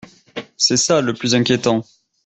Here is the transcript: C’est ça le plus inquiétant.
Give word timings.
C’est 0.57 0.77
ça 0.77 0.99
le 0.99 1.13
plus 1.13 1.35
inquiétant. 1.35 1.85